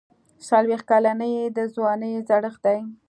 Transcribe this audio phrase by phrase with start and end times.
[0.47, 2.79] څلوېښت کلني د ځوانۍ زړښت دی.